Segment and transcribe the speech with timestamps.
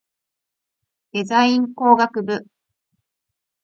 [1.13, 2.47] デザイン工学部